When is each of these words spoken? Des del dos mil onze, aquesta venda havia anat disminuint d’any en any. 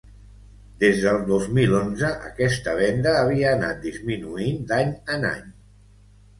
Des 0.83 1.01
del 1.03 1.19
dos 1.27 1.45
mil 1.57 1.75
onze, 1.81 2.09
aquesta 2.31 2.75
venda 2.81 3.15
havia 3.21 3.55
anat 3.61 3.87
disminuint 3.87 4.69
d’any 4.75 4.99
en 5.19 5.33
any. 5.37 5.49